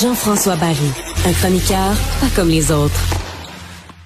Jean-François 0.00 0.56
Barry, 0.56 0.76
un 1.26 1.32
chroniqueur 1.32 1.94
pas 2.20 2.28
comme 2.34 2.48
les 2.48 2.72
autres. 2.72 2.94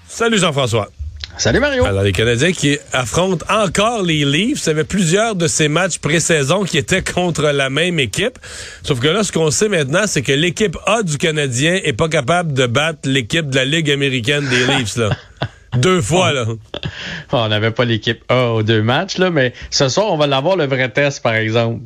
Salut 0.09 0.39
Jean-François. 0.39 0.91
Salut 1.37 1.61
Mario. 1.61 1.85
Alors 1.85 2.03
les 2.03 2.11
Canadiens 2.11 2.51
qui 2.51 2.79
affrontent 2.93 3.45
encore 3.49 4.03
les 4.03 4.25
Leafs, 4.25 4.59
ça 4.59 4.73
avait 4.73 4.83
plusieurs 4.83 5.37
de 5.37 5.47
ces 5.47 5.69
matchs 5.69 5.99
pré-saison 5.99 6.65
qui 6.65 6.79
étaient 6.79 7.03
contre 7.03 7.43
la 7.43 7.71
même 7.71 8.01
équipe. 8.01 8.41
Sauf 8.83 8.99
que 8.99 9.07
là, 9.07 9.23
ce 9.23 9.31
qu'on 9.31 9.53
sait 9.53 9.69
maintenant, 9.69 10.03
c'est 10.07 10.23
que 10.23 10.33
l'équipe 10.33 10.77
A 10.87 11.05
du 11.05 11.17
Canadien 11.17 11.79
est 11.85 11.93
pas 11.93 12.09
capable 12.09 12.55
de 12.55 12.67
battre 12.67 13.01
l'équipe 13.05 13.49
de 13.49 13.55
la 13.55 13.65
Ligue 13.65 13.89
américaine 13.91 14.49
des 14.49 14.67
Leafs. 14.67 14.97
Là. 14.97 15.11
Deux 15.79 16.01
fois, 16.01 16.33
là. 16.33 16.47
On 17.33 17.49
n'avait 17.49 17.71
pas 17.71 17.85
l'équipe 17.85 18.23
A 18.29 18.53
aux 18.53 18.63
deux 18.63 18.83
matchs, 18.83 19.19
là, 19.19 19.31
mais 19.31 19.53
ce 19.71 19.89
soir, 19.89 20.07
on 20.11 20.17
va 20.17 20.27
l'avoir 20.27 20.57
le 20.57 20.67
vrai 20.67 20.89
test, 20.91 21.23
par 21.23 21.35
exemple. 21.35 21.81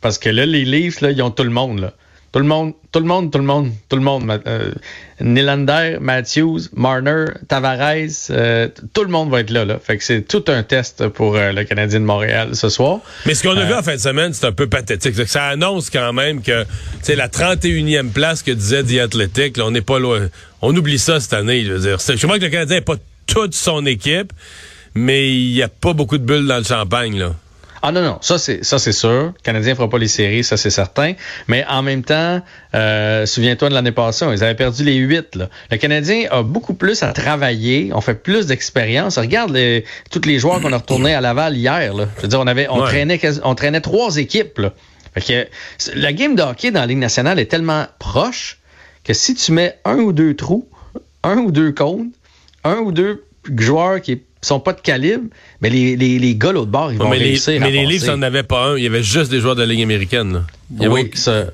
Parce 0.00 0.18
que 0.18 0.28
là, 0.28 0.46
les 0.46 0.64
Leafs, 0.64 1.00
là, 1.00 1.10
ils 1.10 1.22
ont 1.22 1.30
tout 1.30 1.44
le 1.44 1.50
monde. 1.50 1.80
Là. 1.80 1.92
Tout 2.36 2.40
le 2.40 2.48
monde, 2.48 2.74
tout 2.92 2.98
le 2.98 3.06
monde, 3.06 3.32
tout 3.32 3.38
le 3.38 3.44
monde, 3.44 3.72
tout 3.88 3.96
le 3.96 4.02
monde. 4.02 4.42
Euh, 4.46 4.70
Nylander, 5.22 5.96
Matthews, 6.00 6.68
Marner, 6.74 7.26
Tavares, 7.48 8.28
euh, 8.28 8.68
tout 8.92 9.04
le 9.04 9.08
monde 9.08 9.30
va 9.30 9.40
être 9.40 9.50
là, 9.50 9.64
là. 9.64 9.78
Fait 9.82 9.96
que 9.96 10.04
c'est 10.04 10.20
tout 10.20 10.44
un 10.48 10.62
test 10.62 11.08
pour 11.08 11.36
euh, 11.36 11.52
le 11.52 11.64
Canadien 11.64 12.00
de 12.00 12.04
Montréal 12.04 12.50
ce 12.54 12.68
soir. 12.68 13.00
Mais 13.24 13.34
ce 13.34 13.42
qu'on 13.42 13.56
a 13.56 13.64
vu 13.64 13.72
en 13.72 13.82
fin 13.82 13.94
de 13.94 14.00
semaine, 14.00 14.34
c'est 14.34 14.44
un 14.44 14.52
peu 14.52 14.66
pathétique. 14.66 15.14
Ça 15.26 15.46
annonce 15.46 15.88
quand 15.88 16.12
même 16.12 16.42
que 16.42 16.66
c'est 17.00 17.16
la 17.16 17.28
31e 17.28 18.10
place 18.10 18.42
que 18.42 18.50
disait 18.50 18.82
The 18.82 18.98
Athletic. 19.04 19.56
Là, 19.56 19.64
on 19.64 19.70
n'est 19.70 19.80
pas 19.80 19.98
loin. 19.98 20.28
On 20.60 20.76
oublie 20.76 20.98
ça 20.98 21.20
cette 21.20 21.32
année. 21.32 21.64
Je 21.64 21.72
veux 21.72 21.80
dire, 21.80 21.98
je 21.98 22.26
crois 22.26 22.38
que 22.38 22.44
le 22.44 22.50
Canadien 22.50 22.76
n'a 22.76 22.82
pas 22.82 22.96
toute 23.26 23.54
son 23.54 23.84
équipe, 23.86 24.32
mais 24.94 25.28
il 25.28 25.52
n'y 25.52 25.62
a 25.62 25.68
pas 25.68 25.92
beaucoup 25.92 26.18
de 26.18 26.24
bulles 26.24 26.46
dans 26.46 26.58
le 26.58 26.64
champagne, 26.64 27.18
là. 27.18 27.34
Ah 27.82 27.92
non, 27.92 28.02
non, 28.02 28.18
ça 28.20 28.36
c'est 28.36 28.64
ça 28.64 28.80
c'est 28.80 28.90
sûr. 28.90 29.26
Le 29.26 29.42
Canadien 29.44 29.72
ne 29.72 29.76
fera 29.76 29.88
pas 29.88 29.98
les 29.98 30.08
séries, 30.08 30.42
ça 30.42 30.56
c'est 30.56 30.70
certain. 30.70 31.12
Mais 31.46 31.64
en 31.68 31.82
même 31.82 32.02
temps, 32.02 32.42
euh, 32.74 33.26
souviens-toi 33.26 33.68
de 33.68 33.74
l'année 33.74 33.92
passée, 33.92 34.26
ils 34.32 34.42
avaient 34.42 34.56
perdu 34.56 34.82
les 34.82 34.96
huit. 34.96 35.38
Le 35.70 35.76
Canadien 35.76 36.24
a 36.32 36.42
beaucoup 36.42 36.74
plus 36.74 37.04
à 37.04 37.12
travailler, 37.12 37.90
on 37.94 38.00
fait 38.00 38.14
plus 38.14 38.46
d'expérience. 38.46 39.18
Regarde 39.18 39.52
les, 39.52 39.84
tous 40.10 40.22
les 40.24 40.40
joueurs 40.40 40.60
qu'on 40.60 40.72
a 40.72 40.78
retournés 40.78 41.14
à 41.14 41.20
Laval 41.20 41.56
hier. 41.56 41.94
Là. 41.94 42.08
Je 42.16 42.22
veux 42.22 42.28
dire, 42.28 42.40
on 42.40 42.46
avait 42.48 42.66
on 42.68 42.82
traînait 42.82 43.20
on 43.44 43.54
traînait 43.54 43.82
trois 43.82 44.16
équipes. 44.16 44.58
Là. 44.58 44.72
Fait 45.14 45.20
que, 45.20 45.94
la 45.98 46.12
game 46.12 46.34
de 46.34 46.42
hockey 46.42 46.72
dans 46.72 46.80
la 46.80 46.86
Ligue 46.86 46.98
nationale 46.98 47.38
est 47.38 47.46
tellement 47.46 47.86
proche 47.98 48.58
que 49.04 49.12
si 49.12 49.34
tu 49.34 49.52
mets 49.52 49.78
un 49.84 49.98
ou 49.98 50.12
deux 50.12 50.34
trous, 50.34 50.68
un 51.22 51.36
ou 51.36 51.52
deux 51.52 51.72
comptes, 51.72 52.08
un 52.66 52.78
ou 52.78 52.92
deux 52.92 53.24
joueurs 53.56 54.00
qui 54.00 54.22
sont 54.42 54.60
pas 54.60 54.72
de 54.72 54.80
calibre, 54.80 55.24
mais 55.60 55.70
les, 55.70 55.96
les, 55.96 56.18
les 56.18 56.36
gars 56.36 56.52
l'autre 56.52 56.70
bord, 56.70 56.92
ils 56.92 56.98
vont 56.98 57.08
mais 57.08 57.18
réussir 57.18 57.54
les, 57.54 57.60
Mais 57.60 57.70
les 57.70 57.86
Leafs 57.86 58.06
n'en 58.06 58.22
avaient 58.22 58.42
pas 58.42 58.66
un. 58.66 58.76
Il 58.76 58.84
y 58.84 58.86
avait 58.86 59.02
juste 59.02 59.30
des 59.30 59.40
joueurs 59.40 59.56
de 59.56 59.62
la 59.62 59.66
Ligue 59.66 59.82
américaine. 59.82 60.44
Oui, 60.78 61.10
ça, 61.14 61.46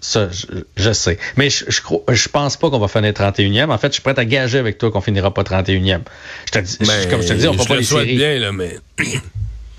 ça 0.00 0.28
je, 0.76 0.92
sais. 0.92 1.18
Mais 1.36 1.50
je, 1.50 1.64
je, 1.68 1.80
je 2.08 2.28
pense 2.28 2.56
pas 2.56 2.70
qu'on 2.70 2.78
va 2.78 2.88
finir 2.88 3.12
31e. 3.12 3.70
En 3.70 3.78
fait, 3.78 3.88
je 3.88 3.94
suis 3.94 4.02
prêt 4.02 4.18
à 4.18 4.24
gager 4.24 4.58
avec 4.58 4.78
toi 4.78 4.90
qu'on 4.90 5.00
finira 5.00 5.32
pas 5.32 5.42
31e. 5.42 6.00
Je 6.46 6.52
te 6.52 6.58
dis, 6.58 6.78
comme 7.08 7.22
je 7.22 7.28
te 7.28 7.32
dis, 7.34 7.48
on 7.48 7.54
ne 7.54 7.64
pas 7.64 7.76
les 7.76 7.84
séries. 7.84 8.16
bien, 8.16 8.38
là, 8.38 8.52
mais... 8.52 8.76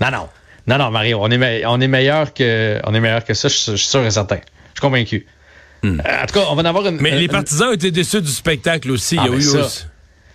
non, 0.00 0.10
non. 0.10 0.28
Non, 0.66 0.78
non, 0.78 0.90
Mario, 0.90 1.18
on 1.20 1.28
est, 1.28 1.66
on 1.66 1.80
est 1.80 1.88
meilleur 1.88 2.32
que 2.32 2.78
on 2.84 2.94
est 2.94 3.00
meilleur 3.00 3.24
que 3.24 3.34
ça, 3.34 3.48
je, 3.48 3.54
suis 3.54 3.78
sûr 3.78 4.04
et 4.04 4.10
certain. 4.10 4.36
Je 4.36 4.80
suis 4.80 4.80
convaincu. 4.80 5.26
Hmm. 5.82 5.98
Euh, 5.98 6.22
en 6.22 6.26
tout 6.26 6.34
cas, 6.34 6.46
on 6.50 6.54
va 6.54 6.62
en 6.62 6.66
avoir 6.66 6.86
une. 6.86 7.00
Mais 7.00 7.10
les 7.18 7.26
partisans 7.26 7.70
ont 7.70 7.72
été 7.72 7.90
déçus 7.90 8.22
du 8.22 8.30
spectacle 8.30 8.90
aussi. 8.92 9.16
Ah, 9.18 9.24
il 9.26 9.32
y 9.32 9.34
a 9.34 9.38
eu 9.38 9.42
ça, 9.42 9.68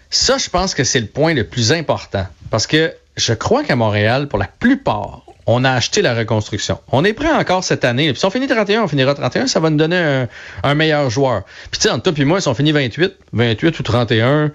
ça, 0.09 0.38
je 0.38 0.50
pense 0.50 0.73
que 0.73 0.83
c'est 0.83 1.00
le 1.00 1.08
point 1.08 1.33
le 1.33 1.44
plus 1.44 1.72
important. 1.72 2.25
Parce 2.50 2.67
que 2.67 2.94
je 3.16 3.33
crois 3.33 3.63
qu'à 3.63 3.75
Montréal, 3.75 4.27
pour 4.27 4.39
la 4.39 4.47
plupart, 4.47 5.23
on 5.45 5.64
a 5.64 5.72
acheté 5.72 6.02
la 6.02 6.14
reconstruction. 6.14 6.80
On 6.91 7.03
est 7.03 7.14
prêt 7.14 7.31
encore 7.31 7.64
cette 7.64 7.86
année. 7.86 8.11
Puis 8.11 8.19
si 8.19 8.25
on 8.25 8.30
finit 8.30 8.47
31, 8.47 8.83
on 8.83 8.87
finira 8.87 9.14
31, 9.15 9.48
ça 9.48 9.59
va 9.59 9.70
nous 9.70 9.77
donner 9.77 10.27
un, 10.64 10.76
meilleur 10.76 11.09
joueur. 11.09 11.43
Puis 11.71 11.80
tu 11.80 11.87
sais, 11.87 11.89
entre 11.89 12.11
toi 12.11 12.14
et 12.17 12.26
moi, 12.26 12.42
si 12.42 12.48
on 12.48 12.54
finit 12.54 12.73
28, 12.73 13.14
28 13.33 13.80
ou 13.80 13.83
31, 13.83 14.52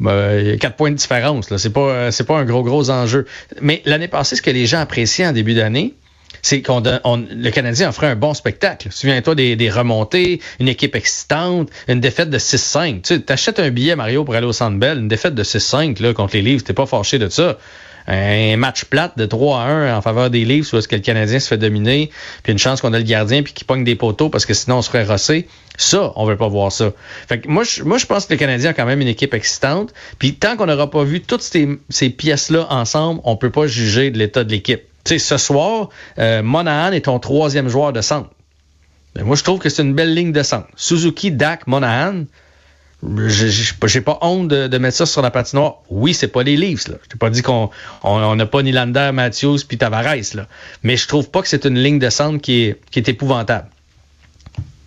ben, 0.00 0.40
il 0.40 0.46
y 0.48 0.52
a 0.52 0.56
quatre 0.56 0.76
points 0.76 0.90
de 0.90 0.96
différence. 0.96 1.50
Là. 1.50 1.58
C'est 1.58 1.70
pas, 1.70 2.10
c'est 2.10 2.24
pas 2.24 2.38
un 2.38 2.44
gros, 2.44 2.64
gros 2.64 2.90
enjeu. 2.90 3.26
Mais 3.60 3.82
l'année 3.84 4.08
passée, 4.08 4.34
ce 4.34 4.42
que 4.42 4.50
les 4.50 4.66
gens 4.66 4.80
appréciaient 4.80 5.26
en 5.26 5.32
début 5.32 5.54
d'année, 5.54 5.94
c'est 6.40 6.62
qu'on 6.62 6.82
le 6.82 7.50
Canadien 7.50 7.90
offrait 7.90 8.08
un 8.08 8.16
bon 8.16 8.34
spectacle. 8.34 8.88
Souviens-toi 8.90 9.34
des, 9.34 9.56
des, 9.56 9.70
remontées, 9.70 10.40
une 10.60 10.68
équipe 10.68 10.96
excitante, 10.96 11.68
une 11.88 12.00
défaite 12.00 12.30
de 12.30 12.38
6-5. 12.38 13.02
Tu 13.02 13.32
achètes 13.32 13.60
un 13.60 13.70
billet, 13.70 13.96
Mario, 13.96 14.24
pour 14.24 14.34
aller 14.34 14.46
au 14.46 14.52
Centre 14.52 14.72
une 14.72 15.08
défaite 15.08 15.34
de 15.34 15.44
6-5 15.44 16.12
contre 16.12 16.34
les 16.34 16.42
Leafs, 16.42 16.64
t'es 16.64 16.72
pas 16.72 16.86
fâché 16.86 17.18
de 17.18 17.28
ça. 17.28 17.58
Un 18.08 18.56
match 18.56 18.84
plate 18.86 19.16
de 19.16 19.26
3 19.26 19.60
1 19.60 19.96
en 19.96 20.02
faveur 20.02 20.28
des 20.28 20.44
Leafs 20.44 20.72
où 20.72 20.78
est-ce 20.78 20.88
que 20.88 20.96
le 20.96 21.02
Canadien 21.02 21.38
se 21.38 21.46
fait 21.46 21.58
dominer, 21.58 22.10
puis 22.42 22.52
une 22.52 22.58
chance 22.58 22.80
qu'on 22.80 22.92
a 22.92 22.98
le 22.98 23.04
gardien 23.04 23.44
puis 23.44 23.52
qu'il 23.52 23.64
pogne 23.64 23.84
des 23.84 23.94
poteaux 23.94 24.28
parce 24.28 24.44
que 24.44 24.54
sinon 24.54 24.78
on 24.78 24.82
serait 24.82 25.04
rossé. 25.04 25.46
Ça, 25.76 26.12
on 26.16 26.26
veut 26.26 26.36
pas 26.36 26.48
voir 26.48 26.70
ça. 26.70 26.92
Fait 27.28 27.40
que 27.40 27.48
moi, 27.48 27.64
je, 27.64 27.82
moi, 27.82 27.96
je 27.96 28.04
pense 28.04 28.26
que 28.26 28.34
le 28.34 28.38
Canadien 28.38 28.70
a 28.70 28.72
quand 28.74 28.84
même 28.84 29.00
une 29.00 29.08
équipe 29.08 29.32
excitante. 29.34 29.94
Puis 30.18 30.34
tant 30.34 30.56
qu'on 30.56 30.66
n'aura 30.66 30.90
pas 30.90 31.04
vu 31.04 31.22
toutes 31.22 31.42
ces, 31.42 31.68
ces 31.88 32.10
pièces-là 32.10 32.66
ensemble, 32.70 33.20
on 33.24 33.36
peut 33.36 33.50
pas 33.50 33.66
juger 33.66 34.10
de 34.10 34.18
l'état 34.18 34.44
de 34.44 34.50
l'équipe. 34.50 34.82
Sais, 35.04 35.18
ce 35.18 35.36
soir, 35.36 35.88
euh, 36.18 36.42
Monahan 36.42 36.92
est 36.92 37.06
ton 37.06 37.18
troisième 37.18 37.68
joueur 37.68 37.92
de 37.92 38.00
centre. 38.00 38.30
Mais 39.16 39.22
moi, 39.22 39.36
je 39.36 39.42
trouve 39.42 39.58
que 39.58 39.68
c'est 39.68 39.82
une 39.82 39.94
belle 39.94 40.14
ligne 40.14 40.32
de 40.32 40.42
centre. 40.42 40.68
Suzuki, 40.76 41.30
Dak, 41.30 41.66
Monahan, 41.66 42.24
j'ai 43.26 44.00
pas 44.00 44.18
honte 44.20 44.48
de, 44.48 44.78
mettre 44.78 44.96
ça 44.96 45.06
sur 45.06 45.22
la 45.22 45.30
patinoire. 45.30 45.78
Oui, 45.90 46.14
c'est 46.14 46.28
pas 46.28 46.44
les 46.44 46.56
Leafs. 46.56 46.86
Je 46.86 47.08
t'ai 47.08 47.18
pas 47.18 47.30
dit 47.30 47.42
qu'on 47.42 47.70
on 48.04 48.36
n'a 48.36 48.46
pas 48.46 48.62
Nylander, 48.62 49.10
Matthews 49.12 49.58
puis 49.66 49.76
Tavares. 49.76 50.34
Là. 50.34 50.46
Mais 50.82 50.96
je 50.96 51.08
trouve 51.08 51.28
pas 51.28 51.42
que 51.42 51.48
c'est 51.48 51.66
une 51.66 51.78
ligne 51.78 51.98
de 51.98 52.10
centre 52.10 52.40
qui 52.40 52.74
est 52.94 53.08
épouvantable. 53.08 53.68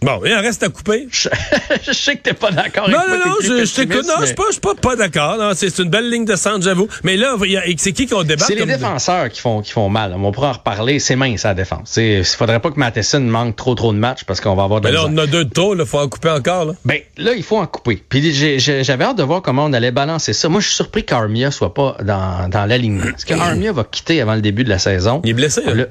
Bon, 0.05 0.21
il 0.23 0.31
en 0.35 0.41
reste 0.41 0.61
à 0.61 0.69
couper. 0.69 1.07
Je, 1.11 1.91
sais 1.91 2.15
que 2.15 2.21
t'es 2.21 2.33
pas 2.33 2.51
d'accord 2.51 2.87
Non, 2.87 2.99
non, 3.09 3.17
non, 3.17 3.35
je, 3.41 3.75
t'écoute. 3.75 4.05
Non, 4.07 4.17
je 4.21 4.25
suis 4.27 4.35
pas, 4.35 4.43
pas, 4.61 4.75
pas 4.75 4.95
d'accord. 4.95 5.37
C'est 5.55 5.79
une 5.79 5.89
belle 5.89 6.11
ligne 6.11 6.25
de 6.25 6.35
centre, 6.35 6.61
j'avoue. 6.61 6.87
Mais 7.03 7.17
là, 7.17 7.35
c'est 7.77 7.91
qui 7.91 8.05
qu'on 8.05 8.21
débat? 8.23 8.45
C'est 8.45 8.53
les 8.53 8.65
défenseurs 8.65 9.29
qui 9.29 9.41
font, 9.41 9.61
qui 9.61 9.71
font 9.71 9.89
mal. 9.89 10.15
On 10.15 10.31
pourra 10.31 10.49
en 10.49 10.53
reparler. 10.53 10.99
C'est 10.99 11.15
mince, 11.15 11.43
la 11.43 11.55
défense. 11.55 11.97
Il 11.97 12.23
faudrait 12.23 12.59
pas 12.59 12.69
que 12.69 12.79
Matheson 12.79 13.21
manque 13.21 13.55
trop, 13.55 13.73
trop 13.73 13.93
de 13.93 13.97
matchs 13.97 14.25
parce 14.25 14.41
qu'on 14.41 14.55
va 14.55 14.63
avoir 14.63 14.81
de 14.81 14.87
Mais 14.87 14.93
là, 14.93 15.05
on 15.07 15.17
a 15.17 15.25
deux 15.25 15.45
de 15.45 15.49
trop. 15.49 15.75
Il 15.75 15.85
faut 15.85 15.99
en 15.99 16.07
couper 16.07 16.29
encore. 16.29 16.65
Là. 16.65 16.73
Ben, 16.85 16.99
là, 17.17 17.33
il 17.33 17.43
faut 17.43 17.57
en 17.57 17.65
couper. 17.65 18.01
Puis 18.07 18.31
j'avais 18.59 19.03
hâte 19.03 19.17
de 19.17 19.23
voir 19.23 19.41
comment 19.41 19.65
on 19.65 19.73
allait 19.73 19.91
balancer 19.91 20.33
ça. 20.33 20.49
Moi, 20.49 20.61
je 20.61 20.67
suis 20.67 20.75
surpris 20.75 21.03
qu'Armia 21.03 21.49
soit 21.49 21.73
pas 21.73 21.97
dans, 22.03 22.47
dans 22.49 22.65
l'alignement. 22.65 23.05
Est-ce 23.05 23.25
qu'Armia 23.25 23.71
va 23.71 23.83
quitter 23.83 24.21
avant 24.21 24.35
le 24.35 24.41
début 24.41 24.63
de 24.63 24.69
la 24.69 24.79
saison? 24.79 25.21
Il 25.23 25.31
est 25.31 25.33
blessé. 25.33 25.61
Là. 25.65 25.85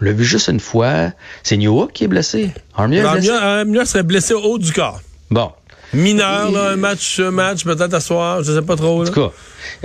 On 0.00 0.04
l'a 0.04 0.12
vu 0.12 0.24
juste 0.24 0.48
une 0.48 0.60
fois. 0.60 1.12
C'est 1.42 1.56
Newhook 1.56 1.92
qui 1.92 2.04
est 2.04 2.08
blessé. 2.08 2.50
Armia, 2.74 3.10
Armia 3.10 3.84
serait 3.84 4.02
blessé 4.02 4.34
au 4.34 4.42
haut 4.42 4.58
du 4.58 4.72
corps. 4.72 5.00
Bon. 5.30 5.52
Mineur, 5.92 6.50
là, 6.50 6.70
un 6.70 6.76
match, 6.76 7.18
un 7.20 7.30
match 7.30 7.64
peut-être 7.64 7.94
à 7.94 8.00
soir, 8.00 8.42
je 8.42 8.52
sais 8.52 8.62
pas 8.62 8.76
trop. 8.76 9.02
Là. 9.02 9.10
En 9.10 9.12
tout 9.12 9.20
cas. 9.20 9.32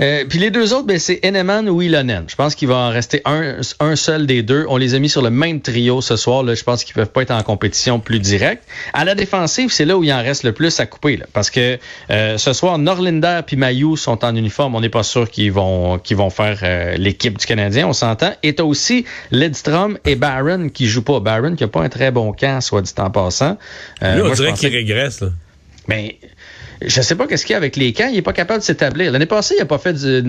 Euh, 0.00 0.24
puis 0.28 0.38
les 0.38 0.50
deux 0.50 0.72
autres, 0.72 0.86
ben, 0.86 0.98
c'est 0.98 1.20
Eneman 1.24 1.68
ou 1.68 1.82
Ilonen. 1.82 2.24
Je 2.28 2.34
pense 2.34 2.54
qu'il 2.54 2.68
va 2.68 2.76
en 2.76 2.90
rester 2.90 3.22
un, 3.24 3.56
un 3.80 3.96
seul 3.96 4.26
des 4.26 4.42
deux. 4.42 4.66
On 4.68 4.76
les 4.76 4.94
a 4.94 4.98
mis 4.98 5.08
sur 5.08 5.22
le 5.22 5.30
même 5.30 5.60
trio 5.60 6.00
ce 6.00 6.16
soir. 6.16 6.42
Là. 6.42 6.54
Je 6.54 6.62
pense 6.62 6.84
qu'ils 6.84 6.94
peuvent 6.94 7.10
pas 7.10 7.22
être 7.22 7.30
en 7.30 7.42
compétition 7.42 8.00
plus 8.00 8.18
directe. 8.18 8.64
À 8.92 9.04
la 9.04 9.14
défensive, 9.14 9.72
c'est 9.72 9.84
là 9.84 9.96
où 9.96 10.04
il 10.04 10.12
en 10.12 10.22
reste 10.22 10.44
le 10.44 10.52
plus 10.52 10.78
à 10.80 10.86
couper. 10.86 11.16
Là, 11.16 11.26
parce 11.32 11.50
que 11.50 11.78
euh, 12.10 12.38
ce 12.38 12.52
soir, 12.52 12.78
Norlinder 12.78 13.40
puis 13.46 13.56
Mayou 13.56 13.96
sont 13.96 14.24
en 14.24 14.34
uniforme. 14.34 14.74
On 14.74 14.80
n'est 14.80 14.88
pas 14.88 15.02
sûr 15.02 15.30
qu'ils 15.30 15.52
vont, 15.52 15.98
qu'ils 15.98 16.16
vont 16.16 16.30
faire 16.30 16.58
euh, 16.62 16.96
l'équipe 16.96 17.38
du 17.38 17.46
Canadien. 17.46 17.86
On 17.86 17.92
s'entend. 17.92 18.32
Et 18.42 18.54
t'as 18.54 18.64
aussi 18.64 19.04
Lidstrom 19.30 19.98
et 20.04 20.16
Barron 20.16 20.68
qui 20.68 20.86
jouent 20.86 21.02
pas. 21.02 21.20
Barron 21.20 21.54
qui 21.54 21.64
a 21.64 21.68
pas 21.68 21.82
un 21.82 21.88
très 21.88 22.10
bon 22.10 22.32
camp, 22.32 22.60
soit 22.60 22.82
dit 22.82 22.92
en 22.98 23.10
passant. 23.10 23.58
Lui, 24.00 24.22
on 24.22 24.32
dirait 24.32 24.52
qu'il 24.52 24.70
régresse. 24.70 25.20
Là. 25.20 25.28
Mais 25.88 26.18
je 26.82 27.00
sais 27.00 27.14
pas 27.14 27.26
qu'est-ce 27.26 27.44
qu'il 27.44 27.52
y 27.52 27.54
a 27.54 27.58
avec 27.58 27.76
les 27.76 27.92
camps. 27.92 28.08
Il 28.10 28.18
est 28.18 28.22
pas 28.22 28.32
capable 28.32 28.60
de 28.60 28.64
s'établir. 28.64 29.12
L'année 29.12 29.26
passée, 29.26 29.54
il 29.58 29.62
a 29.62 29.66
pas 29.66 29.78
fait 29.78 29.92
du 29.92 30.22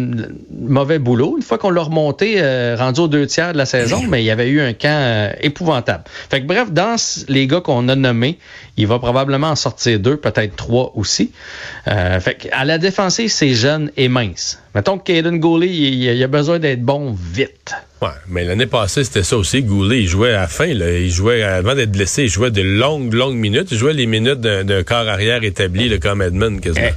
mauvais 0.51 0.99
boulot. 0.99 1.35
Une 1.37 1.43
fois 1.43 1.57
qu'on 1.57 1.69
l'a 1.69 1.81
remonté, 1.81 2.35
euh, 2.37 2.75
rendu 2.77 3.01
aux 3.01 3.07
deux 3.07 3.25
tiers 3.27 3.53
de 3.53 3.57
la 3.57 3.65
saison, 3.65 4.01
mais 4.07 4.23
il 4.23 4.25
y 4.25 4.31
avait 4.31 4.49
eu 4.49 4.61
un 4.61 4.73
camp 4.73 4.87
euh, 4.89 5.31
épouvantable. 5.41 6.03
Fait 6.29 6.41
que 6.41 6.45
bref, 6.45 6.71
dans 6.71 6.95
les 7.27 7.47
gars 7.47 7.61
qu'on 7.61 7.87
a 7.89 7.95
nommés, 7.95 8.37
il 8.77 8.87
va 8.87 8.99
probablement 8.99 9.49
en 9.49 9.55
sortir 9.55 9.99
deux, 9.99 10.17
peut-être 10.17 10.55
trois 10.55 10.91
aussi. 10.95 11.31
Euh, 11.87 12.19
fait 12.19 12.35
que 12.35 12.47
à 12.51 12.65
la 12.65 12.77
défensive, 12.77 13.29
c'est 13.29 13.53
jeune 13.53 13.91
et 13.97 14.07
mince. 14.07 14.59
Mettons 14.73 14.97
que 14.97 15.03
Caden 15.03 15.39
Goulet, 15.39 15.67
il, 15.67 16.03
il 16.03 16.23
a 16.23 16.27
besoin 16.27 16.59
d'être 16.59 16.81
bon 16.81 17.15
vite. 17.17 17.73
Ouais, 18.01 18.09
mais 18.27 18.43
l'année 18.43 18.65
passée, 18.65 19.05
c'était 19.05 19.23
ça 19.23 19.37
aussi. 19.37 19.63
Goulet, 19.63 20.01
il 20.01 20.07
jouait 20.07 20.33
à 20.33 20.41
la 20.41 20.47
fin. 20.47 20.67
Là. 20.73 20.91
Il 20.99 21.09
jouait, 21.09 21.43
avant 21.43 21.75
d'être 21.75 21.93
blessé, 21.93 22.23
il 22.23 22.29
jouait 22.29 22.51
de 22.51 22.61
longues, 22.61 23.13
longues 23.13 23.37
minutes. 23.37 23.69
Il 23.71 23.77
jouait 23.77 23.93
les 23.93 24.05
minutes 24.05 24.41
d'un 24.41 24.83
corps 24.83 25.07
arrière 25.07 25.43
établi, 25.43 25.87
le 25.87 25.97
comme 25.97 26.21
Quasiment. 26.61 26.87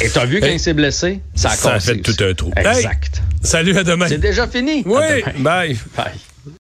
Et, 0.00 0.06
et 0.06 0.10
t'as 0.10 0.24
vu 0.26 0.40
quand 0.40 0.46
il 0.46 0.60
s'est 0.60 0.74
blessé? 0.74 1.20
Ça 1.34 1.50
a, 1.50 1.56
ça 1.56 1.74
a 1.74 1.80
fait 1.80 1.98
tout 1.98 2.16
un 2.20 2.34
trou. 2.34 2.52
Exact. 2.56 3.22
salut, 3.42 3.76
à 3.76 3.84
demain. 3.84 4.06
C'est 4.08 4.18
déjà 4.18 4.46
fini. 4.46 4.82
Oui, 4.86 5.22
bye. 5.38 5.76
Bye. 5.96 6.12